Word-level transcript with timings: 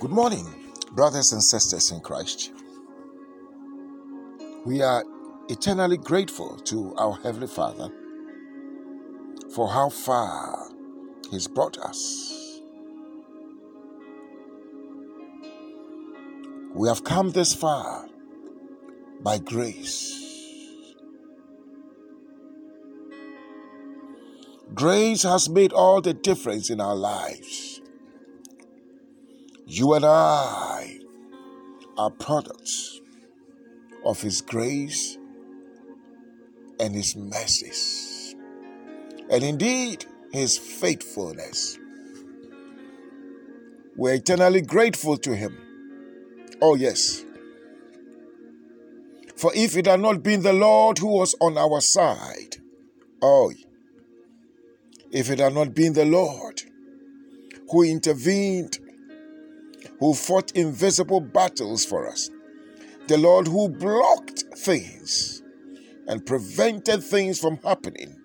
Good 0.00 0.12
morning, 0.12 0.46
brothers 0.92 1.32
and 1.32 1.42
sisters 1.42 1.90
in 1.90 1.98
Christ. 1.98 2.52
We 4.64 4.80
are 4.80 5.02
eternally 5.48 5.96
grateful 5.96 6.56
to 6.66 6.94
our 6.96 7.16
Heavenly 7.16 7.48
Father 7.48 7.90
for 9.52 9.68
how 9.68 9.88
far 9.88 10.68
He's 11.32 11.48
brought 11.48 11.78
us. 11.78 12.60
We 16.76 16.86
have 16.86 17.02
come 17.02 17.32
this 17.32 17.52
far 17.52 18.06
by 19.20 19.38
grace. 19.38 20.14
Grace 24.74 25.24
has 25.24 25.48
made 25.48 25.72
all 25.72 26.00
the 26.00 26.14
difference 26.14 26.70
in 26.70 26.80
our 26.80 26.94
lives. 26.94 27.77
You 29.70 29.92
and 29.92 30.04
I 30.06 30.98
are 31.98 32.10
products 32.10 33.02
of 34.02 34.18
His 34.22 34.40
grace 34.40 35.18
and 36.80 36.94
His 36.94 37.14
mercies, 37.14 38.34
and 39.28 39.44
indeed 39.44 40.06
His 40.32 40.56
faithfulness. 40.56 41.78
We're 43.94 44.14
eternally 44.14 44.62
grateful 44.62 45.18
to 45.18 45.36
Him. 45.36 45.54
Oh, 46.62 46.74
yes. 46.74 47.26
For 49.36 49.52
if 49.54 49.76
it 49.76 49.84
had 49.84 50.00
not 50.00 50.22
been 50.22 50.40
the 50.40 50.54
Lord 50.54 50.96
who 50.96 51.08
was 51.08 51.34
on 51.42 51.58
our 51.58 51.82
side, 51.82 52.56
oh, 53.20 53.52
if 55.10 55.28
it 55.28 55.40
had 55.40 55.52
not 55.52 55.74
been 55.74 55.92
the 55.92 56.06
Lord 56.06 56.62
who 57.70 57.82
intervened 57.82 58.78
who 59.98 60.14
fought 60.14 60.52
invisible 60.52 61.20
battles 61.20 61.84
for 61.84 62.08
us, 62.08 62.30
the 63.08 63.18
Lord 63.18 63.48
who 63.48 63.68
blocked 63.68 64.44
things 64.56 65.42
and 66.06 66.24
prevented 66.24 67.02
things 67.02 67.38
from 67.38 67.58
happening. 67.58 68.16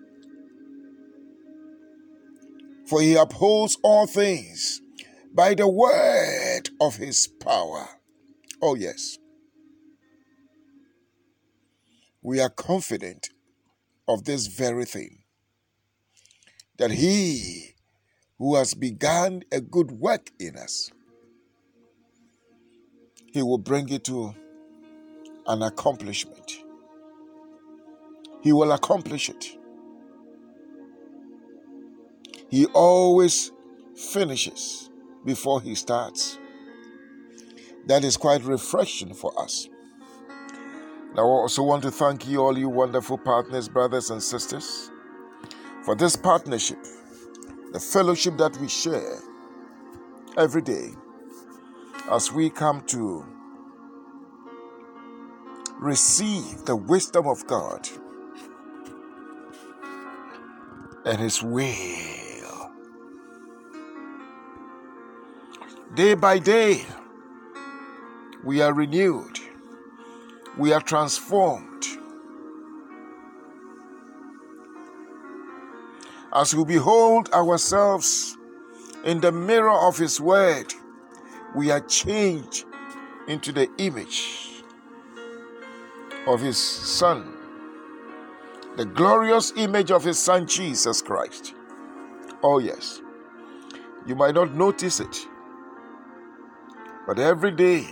For 2.86 3.00
he 3.00 3.16
upholds 3.16 3.76
all 3.82 4.06
things 4.06 4.80
by 5.34 5.54
the 5.54 5.68
word 5.68 6.70
of 6.80 6.96
his 6.96 7.26
power. 7.26 7.88
Oh, 8.62 8.74
yes. 8.74 9.18
We 12.22 12.40
are 12.40 12.50
confident 12.50 13.30
of 14.06 14.24
this 14.24 14.46
very 14.46 14.84
thing 14.84 15.24
that 16.78 16.92
he 16.92 17.74
who 18.38 18.56
has 18.56 18.74
begun 18.74 19.42
a 19.52 19.60
good 19.60 19.92
work 19.92 20.30
in 20.38 20.56
us 20.56 20.90
he 23.34 23.42
will 23.42 23.58
bring 23.58 23.88
it 23.88 24.04
to 24.04 24.32
an 25.48 25.62
accomplishment. 25.62 26.62
He 28.42 28.52
will 28.52 28.70
accomplish 28.70 29.28
it. 29.28 29.58
He 32.48 32.66
always 32.66 33.50
finishes 33.96 34.88
before 35.24 35.60
he 35.60 35.74
starts. 35.74 36.38
That 37.88 38.04
is 38.04 38.16
quite 38.16 38.44
refreshing 38.44 39.12
for 39.12 39.36
us. 39.42 39.68
Now, 41.16 41.22
I 41.22 41.34
also 41.42 41.64
want 41.64 41.82
to 41.82 41.90
thank 41.90 42.28
you, 42.28 42.40
all 42.40 42.56
you 42.56 42.68
wonderful 42.68 43.18
partners, 43.18 43.68
brothers, 43.68 44.10
and 44.10 44.22
sisters, 44.22 44.92
for 45.84 45.96
this 45.96 46.14
partnership, 46.14 46.78
the 47.72 47.80
fellowship 47.80 48.36
that 48.36 48.56
we 48.58 48.68
share 48.68 49.18
every 50.36 50.62
day 50.62 50.90
as 52.10 52.30
we 52.30 52.50
come 52.50 52.82
to 52.82 53.24
receive 55.80 56.64
the 56.66 56.76
wisdom 56.76 57.26
of 57.26 57.46
God 57.46 57.88
and 61.04 61.18
His 61.18 61.42
will. 61.42 62.70
Day 65.94 66.14
by 66.14 66.38
day, 66.38 66.84
we 68.42 68.60
are 68.60 68.74
renewed, 68.74 69.38
we 70.58 70.72
are 70.72 70.80
transformed. 70.80 71.86
As 76.34 76.54
we 76.54 76.64
behold 76.64 77.30
ourselves 77.30 78.36
in 79.04 79.20
the 79.20 79.32
mirror 79.32 79.70
of 79.70 79.96
His 79.96 80.20
Word, 80.20 80.74
we 81.54 81.70
are 81.70 81.80
changed 81.80 82.64
into 83.28 83.52
the 83.52 83.70
image 83.78 84.62
of 86.26 86.40
His 86.40 86.58
Son, 86.58 87.34
the 88.76 88.84
glorious 88.84 89.52
image 89.56 89.90
of 89.90 90.02
His 90.04 90.18
Son 90.18 90.46
Jesus 90.46 91.00
Christ. 91.00 91.54
Oh, 92.42 92.58
yes. 92.58 93.00
You 94.06 94.14
might 94.14 94.34
not 94.34 94.54
notice 94.54 95.00
it, 95.00 95.26
but 97.06 97.18
every 97.18 97.52
day 97.52 97.86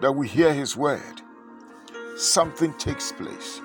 that 0.00 0.12
we 0.12 0.28
hear 0.28 0.52
His 0.52 0.76
word, 0.76 1.22
something 2.16 2.72
takes 2.74 3.12
place. 3.12 3.60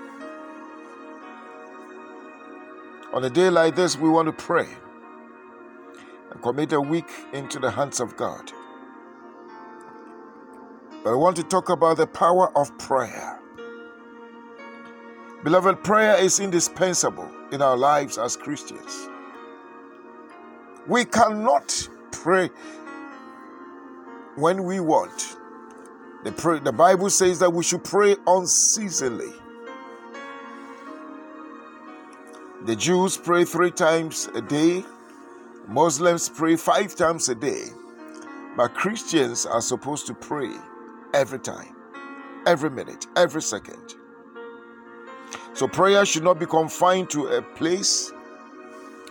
On 3.13 3.24
a 3.24 3.29
day 3.29 3.50
like 3.50 3.75
this, 3.75 3.97
we 3.97 4.08
want 4.08 4.28
to 4.28 4.31
pray 4.31 4.68
and 6.31 6.41
commit 6.41 6.74
a 6.74 6.79
week 6.79 7.09
into 7.34 7.59
the 7.59 7.72
hands 7.72 8.00
of 8.00 8.16
God. 8.16 8.52
But 11.04 11.12
I 11.12 11.16
want 11.16 11.38
to 11.38 11.44
talk 11.44 11.70
about 11.70 11.98
the 11.98 12.08
power 12.08 12.56
of 12.58 12.78
prayer. 12.78 13.40
Beloved, 15.44 15.82
prayer 15.84 16.22
is 16.22 16.42
indispensable 16.42 17.30
in 17.54 17.62
our 17.62 17.78
lives 17.78 18.18
as 18.18 18.36
Christians. 18.36 19.08
We 20.88 21.06
cannot 21.06 21.88
pray 22.12 22.50
when 24.36 24.66
we 24.66 24.82
want. 24.82 25.38
The, 26.26 26.34
pray, 26.34 26.59
the 26.59 26.74
Bible 26.74 27.09
says 27.09 27.40
that 27.40 27.54
we 27.54 27.64
should 27.64 27.86
pray 27.86 28.18
unceasingly. 28.28 29.32
The 32.66 32.76
Jews 32.76 33.16
pray 33.16 33.46
three 33.46 33.72
times 33.72 34.28
a 34.36 34.42
day, 34.42 34.84
Muslims 35.66 36.28
pray 36.28 36.58
five 36.58 36.94
times 36.94 37.30
a 37.30 37.36
day, 37.36 37.68
but 38.58 38.74
Christians 38.74 39.46
are 39.46 39.62
supposed 39.62 40.06
to 40.08 40.14
pray 40.14 40.52
every 41.14 41.40
time, 41.40 41.75
every 42.46 42.70
minute, 42.70 43.08
every 43.16 43.42
second. 43.42 43.96
So 45.53 45.68
prayer 45.68 46.06
should 46.06 46.24
not 46.24 46.40
be 46.40 46.46
confined 46.46 47.09
to 47.12 47.28
a 47.28 47.42
place, 47.42 48.12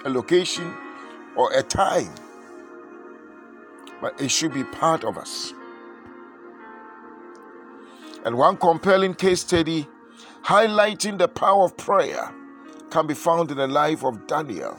a 0.04 0.08
location, 0.08 0.74
or 1.36 1.52
a 1.52 1.62
time, 1.62 2.14
but 4.00 4.20
it 4.20 4.30
should 4.30 4.54
be 4.54 4.64
part 4.64 5.04
of 5.04 5.18
us. 5.18 5.52
And 8.24 8.36
one 8.36 8.56
compelling 8.56 9.14
case 9.14 9.40
study 9.40 9.86
highlighting 10.44 11.18
the 11.18 11.28
power 11.28 11.64
of 11.64 11.76
prayer 11.76 12.34
can 12.90 13.06
be 13.06 13.14
found 13.14 13.50
in 13.50 13.58
the 13.58 13.66
life 13.66 14.02
of 14.04 14.26
Daniel, 14.26 14.76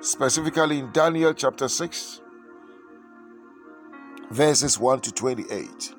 specifically 0.00 0.80
in 0.80 0.90
Daniel 0.92 1.32
chapter 1.32 1.68
6, 1.68 2.20
verses 4.30 4.78
1 4.78 5.00
to 5.00 5.12
28. 5.12 5.94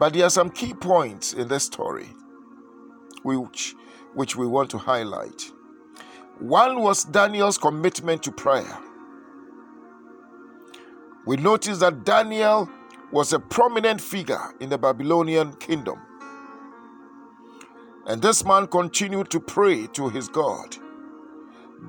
But 0.00 0.14
there 0.14 0.24
are 0.24 0.30
some 0.30 0.48
key 0.48 0.72
points 0.72 1.34
in 1.34 1.48
this 1.48 1.64
story 1.64 2.08
which, 3.22 3.74
which 4.14 4.34
we 4.34 4.46
want 4.46 4.70
to 4.70 4.78
highlight. 4.78 5.52
One 6.38 6.80
was 6.80 7.04
Daniel's 7.04 7.58
commitment 7.58 8.22
to 8.22 8.32
prayer. 8.32 8.78
We 11.26 11.36
notice 11.36 11.80
that 11.80 12.04
Daniel 12.04 12.70
was 13.12 13.34
a 13.34 13.38
prominent 13.38 14.00
figure 14.00 14.54
in 14.58 14.70
the 14.70 14.78
Babylonian 14.78 15.52
kingdom. 15.56 16.00
And 18.06 18.22
this 18.22 18.42
man 18.42 18.68
continued 18.68 19.30
to 19.32 19.38
pray 19.38 19.86
to 19.88 20.08
his 20.08 20.28
God 20.28 20.78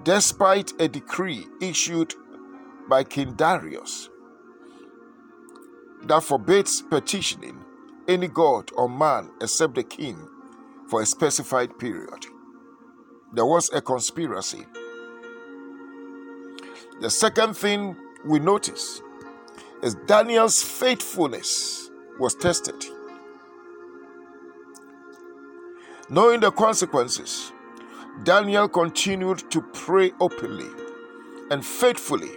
despite 0.03 0.73
a 0.81 0.89
decree 0.89 1.47
issued 1.61 2.13
by 2.89 3.05
King 3.05 3.35
Darius 3.35 4.09
that 6.03 6.23
forbids 6.23 6.81
petitioning 6.81 7.63
any 8.11 8.27
god 8.27 8.69
or 8.75 8.89
man 8.89 9.31
except 9.39 9.75
the 9.75 9.83
king 9.83 10.27
for 10.89 11.01
a 11.01 11.05
specified 11.05 11.79
period. 11.79 12.25
There 13.33 13.45
was 13.45 13.71
a 13.71 13.81
conspiracy. 13.81 14.65
The 16.99 17.09
second 17.09 17.55
thing 17.55 17.95
we 18.25 18.39
notice 18.39 19.01
is 19.81 19.95
Daniel's 20.05 20.61
faithfulness 20.61 21.89
was 22.19 22.35
tested. 22.35 22.83
Knowing 26.09 26.41
the 26.41 26.51
consequences, 26.51 27.53
Daniel 28.23 28.67
continued 28.67 29.49
to 29.51 29.61
pray 29.61 30.11
openly 30.19 30.69
and 31.49 31.65
faithfully 31.65 32.31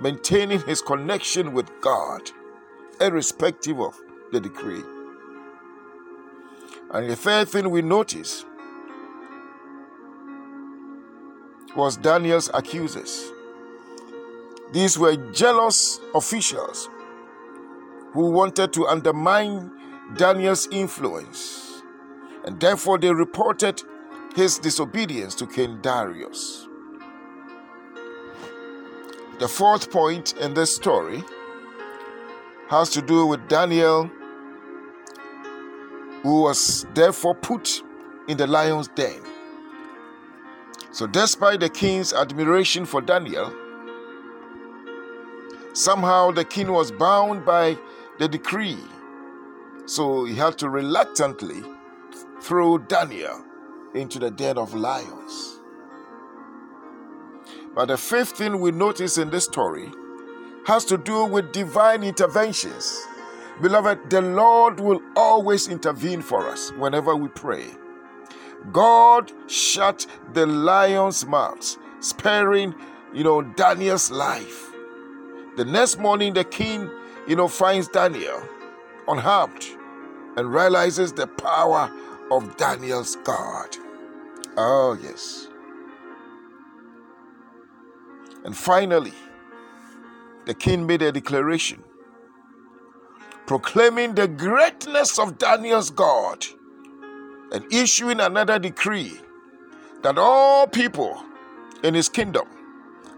maintaining 0.00 0.60
his 0.62 0.82
connection 0.82 1.52
with 1.52 1.70
God, 1.80 2.32
irrespective 3.00 3.78
of 3.80 3.96
the 4.32 4.40
decree. 4.40 4.82
And 6.92 7.08
the 7.08 7.16
third 7.16 7.48
thing 7.48 7.70
we 7.70 7.82
notice 7.82 8.44
was 11.76 11.96
Daniel's 11.96 12.50
accusers. 12.52 13.30
These 14.72 14.98
were 14.98 15.16
jealous 15.32 16.00
officials 16.14 16.88
who 18.12 18.30
wanted 18.30 18.72
to 18.72 18.86
undermine 18.86 19.70
Daniel's 20.16 20.66
influence, 20.72 21.82
and 22.44 22.58
therefore 22.58 22.98
they 22.98 23.12
reported 23.12 23.82
his 24.34 24.58
disobedience 24.58 25.34
to 25.36 25.46
King 25.46 25.78
Darius. 25.80 26.66
The 29.38 29.48
fourth 29.48 29.90
point 29.90 30.34
in 30.38 30.54
this 30.54 30.74
story 30.74 31.22
has 32.68 32.90
to 32.90 33.02
do 33.02 33.26
with 33.26 33.48
Daniel, 33.48 34.10
who 36.22 36.42
was 36.42 36.86
therefore 36.94 37.34
put 37.34 37.82
in 38.28 38.36
the 38.36 38.46
lion's 38.46 38.88
den. 38.88 39.20
So, 40.92 41.06
despite 41.06 41.60
the 41.60 41.68
king's 41.68 42.12
admiration 42.12 42.84
for 42.84 43.00
Daniel, 43.00 43.52
somehow 45.72 46.32
the 46.32 46.44
king 46.44 46.72
was 46.72 46.90
bound 46.90 47.44
by 47.44 47.78
the 48.18 48.28
decree. 48.28 48.78
So, 49.86 50.24
he 50.24 50.34
had 50.34 50.58
to 50.58 50.68
reluctantly 50.68 51.62
throw 52.40 52.78
Daniel 52.78 53.44
into 53.94 54.18
the 54.18 54.30
den 54.30 54.58
of 54.58 54.74
lions. 54.74 55.60
But 57.74 57.86
the 57.86 57.96
fifth 57.96 58.32
thing 58.32 58.60
we 58.60 58.72
notice 58.72 59.16
in 59.16 59.30
this 59.30 59.44
story 59.44 59.90
has 60.66 60.84
to 60.86 60.98
do 60.98 61.24
with 61.24 61.52
divine 61.52 62.02
interventions. 62.02 63.06
Beloved, 63.60 64.08
the 64.08 64.22
Lord 64.22 64.80
will 64.80 65.02
always 65.16 65.68
intervene 65.68 66.22
for 66.22 66.48
us 66.48 66.72
whenever 66.72 67.14
we 67.14 67.28
pray. 67.28 67.66
God 68.72 69.32
shut 69.48 70.06
the 70.32 70.46
lion's 70.46 71.26
mouth, 71.26 71.76
sparing, 72.00 72.74
you 73.12 73.22
know, 73.22 73.42
Daniel's 73.42 74.10
life. 74.10 74.70
The 75.56 75.64
next 75.64 75.98
morning, 75.98 76.32
the 76.32 76.44
king, 76.44 76.90
you 77.26 77.36
know, 77.36 77.48
finds 77.48 77.88
Daniel 77.88 78.42
unharmed 79.08 79.66
and 80.36 80.52
realizes 80.52 81.12
the 81.12 81.26
power 81.26 81.92
of 82.30 82.56
Daniel's 82.56 83.16
God. 83.24 83.76
Oh, 84.56 84.98
yes. 85.02 85.48
And 88.44 88.56
finally, 88.56 89.12
the 90.46 90.54
king 90.54 90.86
made 90.86 91.02
a 91.02 91.12
declaration 91.12 91.82
proclaiming 93.50 94.14
the 94.14 94.28
greatness 94.28 95.18
of 95.18 95.36
Daniel's 95.36 95.90
God 95.90 96.46
and 97.50 97.64
issuing 97.72 98.20
another 98.20 98.60
decree 98.60 99.18
that 100.04 100.16
all 100.16 100.68
people 100.68 101.20
in 101.82 101.92
his 101.92 102.08
kingdom 102.08 102.46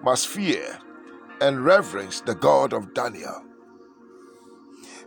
must 0.02 0.26
fear 0.26 0.79
and 1.43 1.62
reverence 1.62 2.23
the 2.23 2.34
God 2.34 2.73
of 2.73 2.94
Daniel. 2.94 3.44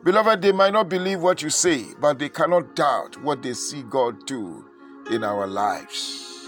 Beloved, 0.03 0.43
they 0.43 0.51
might 0.51 0.73
not 0.73 0.89
believe 0.89 1.23
what 1.23 1.41
you 1.41 1.49
say, 1.49 1.85
but 1.99 2.19
they 2.19 2.29
cannot 2.29 2.75
doubt 2.75 3.19
what 3.23 3.41
they 3.41 3.53
see 3.53 3.81
God 3.81 4.27
do 4.27 4.69
in 5.09 5.23
our 5.23 5.47
lives. 5.47 6.45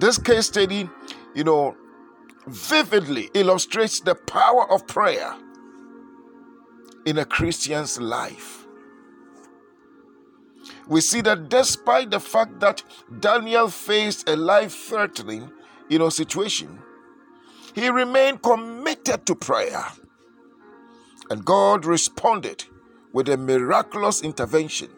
This 0.00 0.16
case 0.16 0.46
study, 0.46 0.88
you 1.34 1.44
know, 1.44 1.76
vividly 2.46 3.28
illustrates 3.34 4.00
the 4.00 4.14
power 4.14 4.72
of 4.72 4.86
prayer 4.86 5.34
in 7.08 7.18
a 7.18 7.24
Christian's 7.24 7.98
life 8.00 8.58
we 10.88 11.02
see 11.02 11.20
that 11.20 11.48
despite 11.50 12.10
the 12.10 12.20
fact 12.20 12.60
that 12.60 12.82
Daniel 13.20 13.68
faced 13.68 14.28
a 14.28 14.36
life 14.36 14.72
threatening 14.72 15.52
you 15.88 15.98
know, 15.98 16.08
situation, 16.08 16.78
he 17.74 17.88
remained 17.90 18.42
committed 18.42 19.26
to 19.26 19.34
prayer. 19.34 19.84
And 21.30 21.44
God 21.44 21.84
responded 21.84 22.64
with 23.12 23.28
a 23.28 23.36
miraculous 23.36 24.22
intervention. 24.22 24.88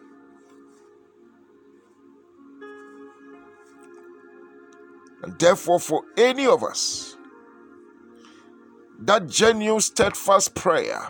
And 5.23 5.37
therefore, 5.37 5.79
for 5.79 6.03
any 6.17 6.47
of 6.47 6.63
us, 6.63 7.17
that 8.99 9.27
genuine, 9.27 9.81
steadfast 9.81 10.55
prayer 10.55 11.09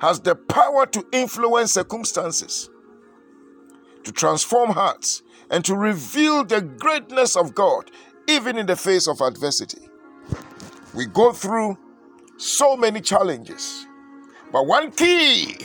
has 0.00 0.20
the 0.20 0.34
power 0.34 0.86
to 0.86 1.06
influence 1.12 1.72
circumstances 1.72 2.70
to 4.04 4.12
transform 4.12 4.70
hearts, 4.70 5.22
and 5.50 5.64
to 5.64 5.74
reveal 5.74 6.44
the 6.44 6.60
greatness 6.60 7.36
of 7.36 7.54
God, 7.54 7.90
even 8.28 8.56
in 8.56 8.66
the 8.66 8.76
face 8.76 9.06
of 9.06 9.20
adversity. 9.20 9.88
We 10.94 11.06
go 11.06 11.32
through 11.32 11.76
so 12.36 12.76
many 12.76 13.00
challenges, 13.00 13.86
but 14.52 14.66
one 14.66 14.90
key 14.92 15.56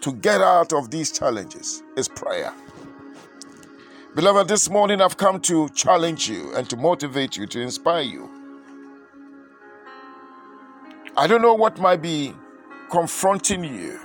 to 0.00 0.12
get 0.12 0.40
out 0.40 0.72
of 0.72 0.90
these 0.90 1.12
challenges 1.12 1.82
is 1.96 2.08
prayer. 2.08 2.52
Beloved, 4.14 4.48
this 4.48 4.70
morning 4.70 5.00
I've 5.00 5.16
come 5.16 5.40
to 5.40 5.68
challenge 5.70 6.28
you 6.28 6.54
and 6.54 6.68
to 6.70 6.76
motivate 6.76 7.36
you, 7.36 7.46
to 7.48 7.60
inspire 7.60 8.02
you. 8.02 8.30
I 11.16 11.26
don't 11.26 11.42
know 11.42 11.54
what 11.54 11.78
might 11.78 12.02
be 12.02 12.34
confronting 12.90 13.64
you. 13.64 14.00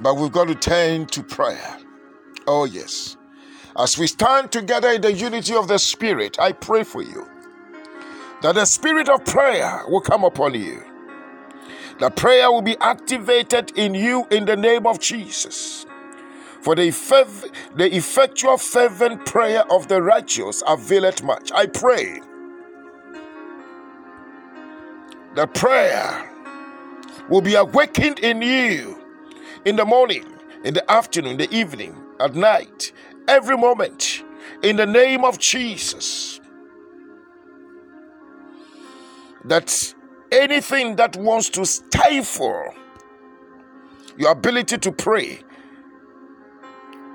But 0.00 0.16
we've 0.16 0.32
got 0.32 0.48
to 0.48 0.54
turn 0.54 1.06
to 1.06 1.22
prayer. 1.22 1.78
Oh, 2.46 2.64
yes. 2.64 3.16
As 3.76 3.98
we 3.98 4.06
stand 4.06 4.50
together 4.50 4.90
in 4.90 5.02
the 5.02 5.12
unity 5.12 5.54
of 5.54 5.68
the 5.68 5.78
Spirit, 5.78 6.38
I 6.40 6.52
pray 6.52 6.84
for 6.84 7.02
you 7.02 7.28
that 8.42 8.54
the 8.54 8.64
Spirit 8.64 9.08
of 9.08 9.24
prayer 9.24 9.82
will 9.88 10.00
come 10.00 10.24
upon 10.24 10.54
you. 10.54 10.82
The 11.98 12.10
prayer 12.10 12.50
will 12.50 12.62
be 12.62 12.76
activated 12.78 13.72
in 13.76 13.94
you 13.94 14.26
in 14.30 14.46
the 14.46 14.56
name 14.56 14.86
of 14.86 15.00
Jesus. 15.00 15.86
For 16.62 16.74
the, 16.74 16.88
effect, 16.88 17.50
the 17.76 17.94
effectual, 17.94 18.56
fervent 18.56 19.26
prayer 19.26 19.64
of 19.70 19.88
the 19.88 20.02
righteous 20.02 20.62
availeth 20.66 21.22
much. 21.22 21.52
I 21.52 21.66
pray 21.66 22.20
the 25.34 25.46
prayer 25.46 26.30
will 27.28 27.40
be 27.40 27.54
awakened 27.54 28.18
in 28.20 28.42
you 28.42 29.00
in 29.64 29.76
the 29.76 29.84
morning, 29.84 30.26
in 30.64 30.74
the 30.74 30.90
afternoon, 30.90 31.32
in 31.32 31.36
the 31.38 31.54
evening, 31.54 31.94
at 32.18 32.34
night, 32.34 32.92
every 33.28 33.56
moment, 33.56 34.24
in 34.62 34.76
the 34.76 34.86
name 34.86 35.24
of 35.24 35.38
Jesus. 35.38 36.40
That 39.44 39.94
anything 40.32 40.96
that 40.96 41.16
wants 41.16 41.48
to 41.50 41.64
stifle 41.64 42.74
your 44.16 44.32
ability 44.32 44.78
to 44.78 44.92
pray, 44.92 45.40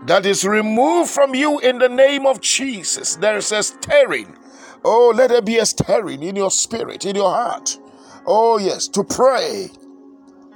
that 0.05 0.25
is 0.25 0.45
removed 0.45 1.09
from 1.09 1.35
you 1.35 1.59
in 1.59 1.79
the 1.79 1.89
name 1.89 2.25
of 2.25 2.41
Jesus. 2.41 3.15
There 3.15 3.37
is 3.37 3.51
a 3.51 3.63
stirring. 3.63 4.37
Oh, 4.83 5.13
let 5.15 5.29
there 5.29 5.41
be 5.41 5.57
a 5.57 5.65
stirring 5.65 6.23
in 6.23 6.35
your 6.35 6.51
spirit, 6.51 7.05
in 7.05 7.15
your 7.15 7.31
heart. 7.31 7.79
Oh, 8.27 8.57
yes, 8.57 8.87
to 8.89 9.03
pray 9.03 9.69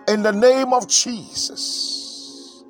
in 0.08 0.24
the 0.24 0.32
name 0.32 0.74
of 0.74 0.88
Jesus. 0.88 2.64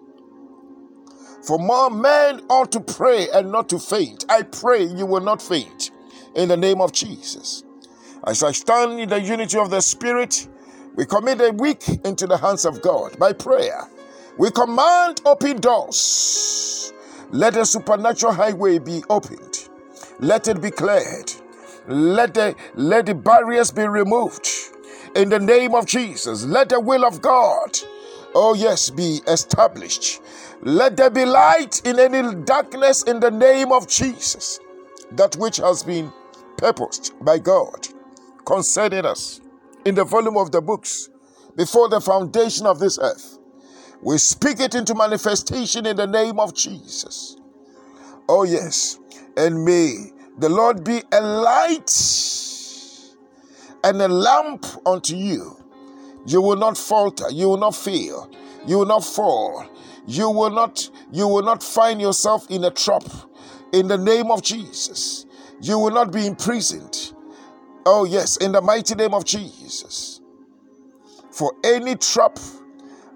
For 1.43 1.57
more 1.57 1.89
men 1.89 2.41
ought 2.49 2.71
to 2.73 2.81
pray 2.81 3.27
and 3.33 3.51
not 3.51 3.69
to 3.69 3.79
faint. 3.79 4.25
I 4.29 4.43
pray 4.43 4.83
you 4.83 5.05
will 5.05 5.21
not 5.21 5.41
faint 5.41 5.91
in 6.35 6.49
the 6.49 6.57
name 6.57 6.81
of 6.81 6.91
Jesus. 6.91 7.63
As 8.27 8.43
I 8.43 8.51
stand 8.51 8.99
in 8.99 9.09
the 9.09 9.21
unity 9.21 9.57
of 9.57 9.69
the 9.69 9.81
Spirit, 9.81 10.47
we 10.95 11.05
commit 11.05 11.39
a 11.39 11.51
week 11.51 11.87
into 12.03 12.27
the 12.27 12.37
hands 12.37 12.65
of 12.65 12.81
God 12.81 13.17
by 13.17 13.31
prayer. 13.33 13.89
We 14.37 14.51
command 14.51 15.21
open 15.25 15.61
doors. 15.61 16.93
Let 17.31 17.53
the 17.53 17.63
supernatural 17.63 18.33
highway 18.33 18.79
be 18.79 19.03
opened. 19.09 19.69
Let 20.19 20.49
it 20.49 20.61
be 20.61 20.71
cleared. 20.71 21.31
Let 21.87 22.33
the, 22.33 22.55
let 22.75 23.05
the 23.05 23.15
barriers 23.15 23.71
be 23.71 23.83
removed 23.87 24.68
in 25.15 25.29
the 25.29 25.39
name 25.39 25.75
of 25.75 25.85
Jesus. 25.85 26.45
Let 26.45 26.69
the 26.69 26.79
will 26.79 27.05
of 27.05 27.21
God, 27.21 27.77
oh 28.35 28.53
yes, 28.53 28.89
be 28.89 29.21
established. 29.27 30.21
Let 30.61 30.97
there 30.97 31.09
be 31.09 31.25
light 31.25 31.81
in 31.85 31.99
any 31.99 32.35
darkness 32.43 33.03
in 33.03 33.19
the 33.19 33.31
name 33.31 33.71
of 33.71 33.87
Jesus. 33.87 34.59
That 35.11 35.35
which 35.37 35.57
has 35.57 35.83
been 35.83 36.11
purposed 36.57 37.13
by 37.23 37.39
God 37.39 37.87
concerning 38.45 39.05
us 39.05 39.41
in 39.85 39.95
the 39.95 40.03
volume 40.03 40.37
of 40.37 40.51
the 40.51 40.61
books 40.61 41.09
before 41.55 41.89
the 41.89 42.01
foundation 42.01 42.65
of 42.65 42.79
this 42.79 42.99
earth. 42.99 43.37
We 44.01 44.17
speak 44.17 44.59
it 44.59 44.75
into 44.75 44.95
manifestation 44.95 45.85
in 45.85 45.97
the 45.97 46.07
name 46.07 46.39
of 46.39 46.53
Jesus. 46.53 47.35
Oh, 48.29 48.43
yes. 48.43 48.99
And 49.35 49.65
may 49.65 50.11
the 50.37 50.49
Lord 50.49 50.83
be 50.83 51.01
a 51.11 51.21
light 51.21 51.89
and 53.83 54.01
a 54.01 54.07
lamp 54.07 54.65
unto 54.85 55.15
you. 55.15 55.55
You 56.25 56.41
will 56.41 56.57
not 56.57 56.77
falter, 56.77 57.29
you 57.31 57.49
will 57.49 57.57
not 57.57 57.75
fail, 57.75 58.29
you 58.67 58.79
will 58.79 58.85
not 58.85 59.03
fall, 59.03 59.65
you 60.05 60.29
will 60.29 60.49
not 60.49 60.89
you 61.11 61.27
will 61.27 61.43
not 61.43 61.63
find 61.63 62.01
yourself 62.01 62.49
in 62.49 62.63
a 62.65 62.71
trap 62.71 63.03
in 63.73 63.87
the 63.87 63.97
name 63.97 64.31
of 64.31 64.41
Jesus. 64.41 65.25
You 65.61 65.79
will 65.79 65.91
not 65.91 66.11
be 66.11 66.25
imprisoned. 66.25 67.13
Oh 67.85 68.05
yes, 68.05 68.37
in 68.37 68.51
the 68.51 68.61
mighty 68.61 68.95
name 68.95 69.13
of 69.13 69.25
Jesus. 69.25 70.21
For 71.31 71.53
any 71.63 71.95
trap, 71.95 72.37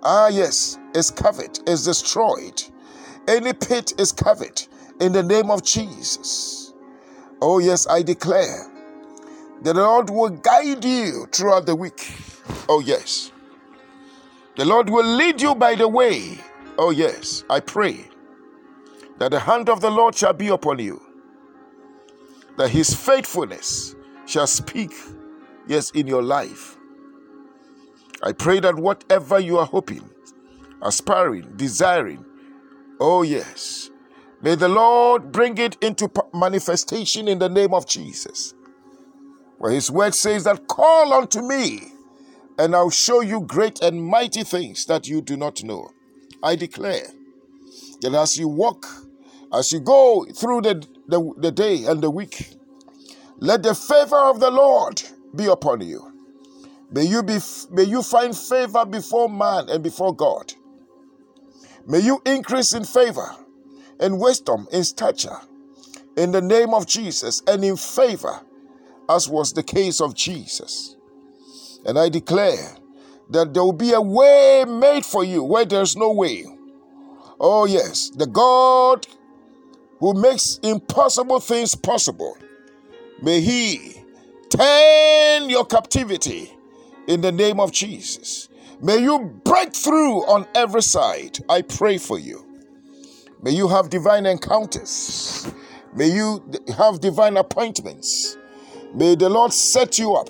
ah 0.03 0.27
yes, 0.27 0.77
is 0.95 1.11
covered, 1.11 1.59
is 1.67 1.85
destroyed. 1.85 2.63
Any 3.27 3.53
pit 3.53 3.93
is 3.99 4.11
covered 4.11 4.61
in 4.99 5.13
the 5.13 5.23
name 5.23 5.51
of 5.51 5.63
Jesus. 5.63 6.73
Oh 7.41 7.59
yes, 7.59 7.87
I 7.87 8.01
declare 8.01 8.72
the 9.63 9.73
Lord 9.73 10.09
will 10.09 10.29
guide 10.29 10.83
you 10.83 11.25
throughout 11.31 11.65
the 11.65 11.75
week. 11.75 12.13
Oh, 12.67 12.81
yes. 12.81 13.31
The 14.57 14.65
Lord 14.65 14.89
will 14.89 15.05
lead 15.05 15.41
you 15.41 15.55
by 15.55 15.75
the 15.75 15.87
way. 15.87 16.37
Oh, 16.77 16.91
yes. 16.91 17.43
I 17.49 17.61
pray 17.61 18.09
that 19.19 19.31
the 19.31 19.39
hand 19.39 19.69
of 19.69 19.79
the 19.79 19.89
Lord 19.89 20.15
shall 20.15 20.33
be 20.33 20.49
upon 20.49 20.79
you, 20.79 21.01
that 22.57 22.69
his 22.69 22.93
faithfulness 22.93 23.95
shall 24.25 24.47
speak, 24.47 24.91
yes, 25.67 25.91
in 25.91 26.07
your 26.07 26.21
life. 26.23 26.77
I 28.21 28.33
pray 28.33 28.59
that 28.59 28.75
whatever 28.75 29.39
you 29.39 29.57
are 29.59 29.65
hoping, 29.65 30.09
aspiring, 30.81 31.53
desiring, 31.55 32.25
oh, 32.99 33.21
yes, 33.21 33.89
may 34.41 34.55
the 34.55 34.67
Lord 34.67 35.31
bring 35.31 35.57
it 35.57 35.77
into 35.81 36.11
manifestation 36.33 37.29
in 37.29 37.39
the 37.39 37.49
name 37.49 37.73
of 37.73 37.87
Jesus. 37.87 38.53
For 39.59 39.69
his 39.69 39.89
word 39.89 40.13
says 40.13 40.43
that 40.43 40.67
call 40.67 41.13
unto 41.13 41.41
me, 41.41 41.93
and 42.57 42.75
I'll 42.75 42.89
show 42.89 43.21
you 43.21 43.41
great 43.41 43.81
and 43.81 44.03
mighty 44.03 44.43
things 44.43 44.85
that 44.85 45.07
you 45.07 45.21
do 45.21 45.37
not 45.37 45.63
know. 45.63 45.91
I 46.41 46.55
declare 46.55 47.07
that 48.01 48.13
as 48.13 48.37
you 48.37 48.47
walk, 48.47 48.85
as 49.53 49.71
you 49.71 49.79
go 49.79 50.25
through 50.33 50.61
the, 50.61 50.85
the, 51.07 51.33
the 51.37 51.51
day 51.51 51.85
and 51.85 52.01
the 52.01 52.09
week, 52.09 52.55
let 53.37 53.63
the 53.63 53.73
favor 53.73 54.17
of 54.17 54.39
the 54.39 54.51
Lord 54.51 55.01
be 55.35 55.45
upon 55.45 55.81
you. 55.81 56.11
May 56.91 57.05
you 57.05 57.23
be 57.23 57.39
may 57.71 57.83
you 57.83 58.03
find 58.03 58.37
favor 58.37 58.85
before 58.85 59.27
man 59.27 59.67
and 59.69 59.81
before 59.81 60.15
God. 60.15 60.53
May 61.87 61.99
you 61.99 62.21
increase 62.25 62.73
in 62.73 62.85
favor, 62.85 63.35
in 63.99 64.19
wisdom, 64.19 64.67
in 64.71 64.83
stature, 64.83 65.37
in 66.15 66.31
the 66.31 66.41
name 66.41 66.73
of 66.73 66.85
Jesus, 66.85 67.41
and 67.47 67.63
in 67.63 67.77
favor 67.77 68.41
as 69.09 69.27
was 69.29 69.53
the 69.53 69.63
case 69.63 70.01
of 70.01 70.15
Jesus. 70.15 70.95
And 71.85 71.99
I 71.99 72.09
declare 72.09 72.77
that 73.29 73.53
there 73.53 73.63
will 73.63 73.73
be 73.73 73.93
a 73.93 74.01
way 74.01 74.65
made 74.67 75.05
for 75.05 75.23
you 75.23 75.43
where 75.43 75.65
there's 75.65 75.95
no 75.95 76.11
way. 76.11 76.45
Oh, 77.39 77.65
yes, 77.65 78.09
the 78.09 78.27
God 78.27 79.05
who 79.99 80.13
makes 80.13 80.59
impossible 80.63 81.39
things 81.39 81.75
possible, 81.75 82.37
may 83.21 83.41
He 83.41 84.03
turn 84.49 85.49
your 85.49 85.65
captivity 85.65 86.53
in 87.07 87.21
the 87.21 87.31
name 87.31 87.59
of 87.59 87.71
Jesus. 87.71 88.49
May 88.81 88.97
you 88.97 89.41
break 89.45 89.73
through 89.73 90.25
on 90.25 90.45
every 90.55 90.81
side. 90.81 91.39
I 91.49 91.61
pray 91.61 91.97
for 91.97 92.19
you. 92.19 92.45
May 93.41 93.51
you 93.51 93.67
have 93.67 93.89
divine 93.89 94.25
encounters. 94.25 95.51
May 95.95 96.07
you 96.07 96.43
have 96.77 96.99
divine 96.99 97.37
appointments. 97.37 98.37
May 98.93 99.15
the 99.15 99.29
Lord 99.29 99.51
set 99.51 99.97
you 99.97 100.13
up. 100.13 100.29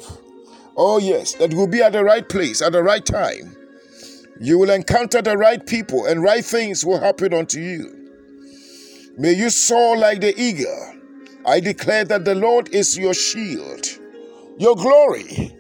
Oh, 0.78 0.98
yes, 0.98 1.34
that 1.34 1.54
will 1.54 1.68
be 1.68 1.82
at 1.82 1.92
the 1.94 2.04
right 2.04 2.28
place 2.28 2.62
at 2.62 2.72
the 2.72 2.82
right 2.82 3.06
time. 3.06 3.56
You 4.40 4.58
will 4.58 4.70
encounter 4.70 5.22
the 5.22 5.38
right 5.38 5.66
people 5.66 6.06
and 6.06 6.24
right 6.24 6.44
things 6.44 6.86
will 6.86 7.00
happen 7.00 7.34
unto 7.34 7.60
you. 7.60 8.10
May 9.18 9.34
you 9.34 9.50
soar 9.50 9.98
like 9.98 10.22
the 10.22 10.34
eagle. 10.40 10.96
I 11.46 11.60
declare 11.60 12.06
that 12.06 12.26
the 12.26 12.36
Lord 12.36 12.74
is 12.74 12.98
your 12.98 13.14
shield, 13.14 13.86
your 14.58 14.76
glory, 14.76 15.56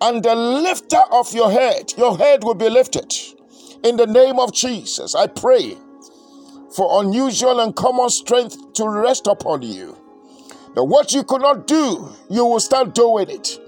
and 0.00 0.22
the 0.22 0.34
lifter 0.34 1.02
of 1.12 1.32
your 1.34 1.50
head. 1.50 1.92
Your 1.96 2.16
head 2.16 2.42
will 2.42 2.54
be 2.54 2.68
lifted. 2.68 3.12
In 3.84 3.96
the 3.96 4.06
name 4.06 4.38
of 4.40 4.52
Jesus, 4.52 5.14
I 5.14 5.26
pray 5.26 5.76
for 6.74 7.02
unusual 7.04 7.60
and 7.60 7.76
common 7.76 8.08
strength 8.08 8.72
to 8.74 8.88
rest 8.88 9.26
upon 9.26 9.62
you. 9.62 9.96
That 10.76 10.84
what 10.84 11.14
you 11.14 11.24
could 11.24 11.40
not 11.40 11.66
do, 11.66 12.06
you 12.28 12.44
will 12.44 12.60
start 12.60 12.94
doing 12.94 13.30
it. 13.30 13.58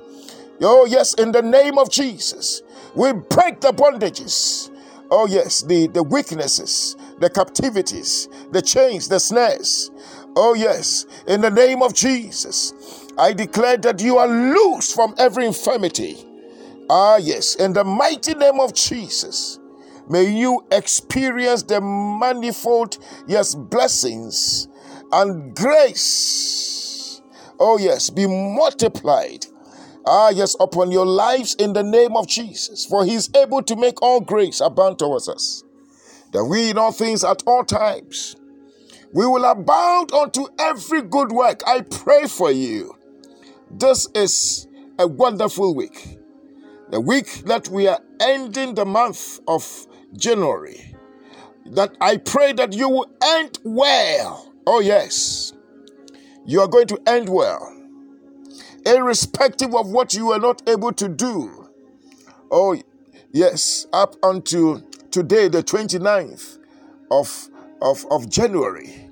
Oh, 0.61 0.85
yes, 0.85 1.15
in 1.15 1.33
the 1.33 1.41
name 1.41 1.79
of 1.79 1.91
Jesus, 1.91 2.63
we 2.95 3.13
break 3.13 3.63
the 3.63 3.73
bondages. 3.73 4.71
Oh, 5.11 5.27
yes, 5.27 5.63
the, 5.63 5.87
the 5.87 6.03
weaknesses, 6.03 6.97
the 7.19 7.31
captivities, 7.31 8.29
the 8.51 8.61
chains, 8.61 9.09
the 9.09 9.19
snares. 9.19 9.91
Oh, 10.37 10.53
yes, 10.53 11.07
in 11.27 11.41
the 11.41 11.51
name 11.51 11.83
of 11.83 11.95
Jesus, 11.95 12.75
I 13.17 13.33
declare 13.33 13.79
that 13.79 14.03
you 14.03 14.19
are 14.19 14.29
loose 14.29 14.93
from 14.93 15.15
every 15.17 15.47
infirmity. 15.47 16.27
Ah, 16.91 17.17
yes, 17.17 17.55
in 17.55 17.73
the 17.73 17.85
mighty 17.85 18.35
name 18.35 18.61
of 18.61 18.75
Jesus, 18.75 19.59
may 20.11 20.25
you 20.25 20.63
experience 20.71 21.63
the 21.63 21.81
manifold, 21.81 22.99
yes, 23.27 23.55
blessings 23.55 24.69
and 25.11 25.57
grace 25.57 26.78
Oh, 27.61 27.79
yes, 27.79 28.11
be 28.11 28.27
multiplied. 28.27 29.47
Ah, 30.07 30.31
yes, 30.31 30.57
upon 30.61 30.91
your 30.91 31.07
lives 31.07 31.55
in 31.57 31.73
the 31.73 31.83
name 31.83 32.17
of 32.17 32.29
Jesus. 32.29 32.87
For 32.87 33.05
he 33.05 33.15
is 33.15 33.29
able 33.35 33.63
to 33.63 33.77
make 33.77 34.01
all 34.01 34.21
grace 34.21 34.61
abound 34.61 34.99
towards 34.99 35.29
us. 35.29 35.65
That 36.33 36.45
we 36.45 36.71
in 36.71 36.79
all 36.79 36.93
things 36.93 37.25
at 37.25 37.43
all 37.47 37.65
times, 37.65 38.37
we 39.13 39.27
will 39.27 39.45
abound 39.45 40.13
unto 40.13 40.47
every 40.59 41.03
good 41.03 41.33
work. 41.33 41.63
I 41.67 41.81
pray 41.81 42.27
for 42.27 42.51
you. 42.51 42.97
This 43.71 44.09
is 44.15 44.69
a 44.99 45.07
wonderful 45.07 45.75
week. 45.75 46.19
The 46.91 47.01
week 47.01 47.45
that 47.45 47.69
we 47.69 47.89
are 47.89 48.01
ending 48.21 48.75
the 48.75 48.87
month 48.87 49.41
of 49.49 49.87
January. 50.17 50.95
That 51.67 51.97
I 52.01 52.19
pray 52.19 52.53
that 52.55 52.73
you 52.73 52.89
will 52.89 53.11
end 53.21 53.59
well. 53.65 54.53
Oh, 54.67 54.81
yes 54.81 55.53
you 56.49 56.63
are 56.63 56.67
going 56.67 56.87
to 56.87 56.99
end 57.07 57.29
well, 57.29 57.77
irrespective 58.87 59.75
of 59.75 59.91
what 59.91 60.15
you 60.15 60.33
are 60.33 60.39
not 60.39 60.67
able 60.67 60.91
to 60.93 61.07
do. 61.07 61.69
Oh, 62.51 62.81
yes, 63.31 63.87
up 63.93 64.17
until 64.23 64.81
today, 65.11 65.49
the 65.49 65.63
29th 65.63 66.59
of, 67.11 67.51
of, 67.83 68.07
of 68.11 68.31
January. 68.31 69.11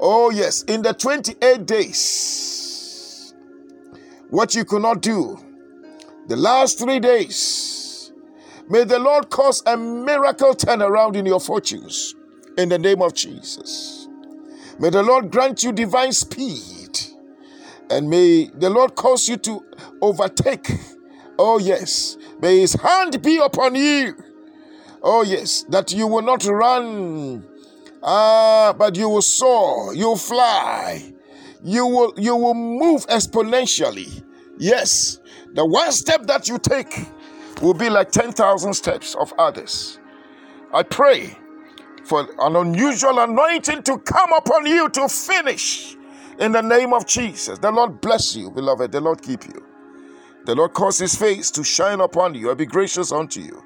Oh, 0.00 0.30
yes, 0.30 0.64
in 0.64 0.82
the 0.82 0.92
28 0.92 1.64
days, 1.66 3.32
what 4.30 4.56
you 4.56 4.64
could 4.64 4.82
not 4.82 5.02
do, 5.02 5.38
the 6.26 6.34
last 6.34 6.80
three 6.80 6.98
days, 6.98 8.10
may 8.68 8.82
the 8.82 8.98
Lord 8.98 9.30
cause 9.30 9.62
a 9.66 9.76
miracle 9.76 10.52
turnaround 10.52 11.14
in 11.14 11.26
your 11.26 11.38
fortunes 11.38 12.16
in 12.58 12.70
the 12.70 12.78
name 12.78 13.02
of 13.02 13.14
Jesus. 13.14 14.01
May 14.82 14.90
the 14.90 15.04
Lord 15.04 15.30
grant 15.30 15.62
you 15.62 15.70
divine 15.70 16.10
speed. 16.10 16.98
And 17.88 18.10
may 18.10 18.46
the 18.46 18.68
Lord 18.68 18.96
cause 18.96 19.28
you 19.28 19.36
to 19.36 19.64
overtake. 20.00 20.72
Oh, 21.38 21.60
yes. 21.60 22.16
May 22.40 22.58
his 22.58 22.74
hand 22.74 23.22
be 23.22 23.38
upon 23.38 23.76
you. 23.76 24.16
Oh, 25.00 25.22
yes. 25.22 25.62
That 25.68 25.92
you 25.92 26.08
will 26.08 26.22
not 26.22 26.44
run, 26.46 27.46
ah, 28.02 28.74
but 28.76 28.96
you 28.96 29.08
will 29.08 29.22
soar, 29.22 29.94
you'll 29.94 30.16
fly. 30.16 31.12
You 31.62 31.86
will 31.86 32.14
you 32.16 32.34
will 32.34 32.54
move 32.54 33.06
exponentially. 33.06 34.24
Yes. 34.58 35.20
The 35.54 35.64
one 35.64 35.92
step 35.92 36.26
that 36.26 36.48
you 36.48 36.58
take 36.58 37.06
will 37.60 37.74
be 37.74 37.88
like 37.88 38.10
10,000 38.10 38.74
steps 38.74 39.14
of 39.14 39.32
others. 39.38 40.00
I 40.74 40.82
pray 40.82 41.36
for 42.04 42.28
an 42.38 42.56
unusual 42.56 43.18
anointing 43.18 43.82
to 43.84 43.98
come 43.98 44.32
upon 44.32 44.66
you 44.66 44.88
to 44.90 45.08
finish 45.08 45.96
in 46.38 46.52
the 46.52 46.62
name 46.62 46.92
of 46.92 47.06
Jesus. 47.06 47.58
The 47.58 47.70
Lord 47.70 48.00
bless 48.00 48.34
you, 48.34 48.50
beloved. 48.50 48.92
The 48.92 49.00
Lord 49.00 49.22
keep 49.22 49.46
you. 49.46 49.64
The 50.44 50.54
Lord 50.54 50.72
cause 50.72 50.98
his 50.98 51.14
face 51.14 51.50
to 51.52 51.62
shine 51.62 52.00
upon 52.00 52.34
you 52.34 52.48
and 52.48 52.58
be 52.58 52.66
gracious 52.66 53.12
unto 53.12 53.40
you. 53.40 53.62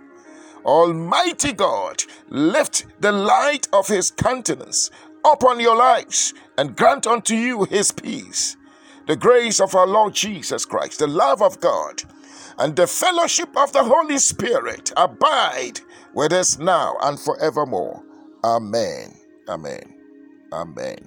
Almighty 0.64 1.52
God, 1.52 2.02
lift 2.28 2.86
the 3.00 3.12
light 3.12 3.68
of 3.72 3.86
his 3.86 4.10
countenance 4.10 4.90
upon 5.24 5.60
your 5.60 5.76
lives 5.76 6.34
and 6.58 6.76
grant 6.76 7.06
unto 7.06 7.34
you 7.34 7.64
his 7.64 7.92
peace. 7.92 8.56
The 9.06 9.16
grace 9.16 9.60
of 9.60 9.74
our 9.74 9.86
Lord 9.86 10.14
Jesus 10.14 10.64
Christ, 10.64 10.98
the 10.98 11.06
love 11.06 11.40
of 11.40 11.60
God, 11.60 12.02
and 12.58 12.74
the 12.74 12.86
fellowship 12.86 13.56
of 13.56 13.72
the 13.72 13.84
Holy 13.84 14.18
Spirit 14.18 14.92
abide 14.96 15.80
with 16.12 16.32
us 16.32 16.58
now 16.58 16.96
and 17.00 17.18
forevermore. 17.18 18.02
Amen. 18.46 19.14
Amen. 19.48 19.82
Amen. 20.52 20.98